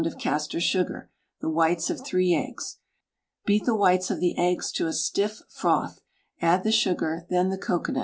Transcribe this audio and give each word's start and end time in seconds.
of 0.05 0.17
castor 0.17 0.59
sugar, 0.59 1.09
the 1.41 1.49
whites 1.49 1.89
of 1.91 2.03
3 2.05 2.33
eggs. 2.33 2.77
Beat 3.45 3.65
the 3.65 3.75
whites 3.75 4.09
of 4.09 4.19
the 4.19 4.35
eggs 4.37 4.71
to 4.73 4.87
a 4.87 4.93
stiff 4.93 5.41
froth, 5.49 6.01
add 6.41 6.63
the 6.63 6.71
sugar, 6.71 7.25
then 7.29 7.49
the 7.49 7.57
cocoanut. 7.59 7.99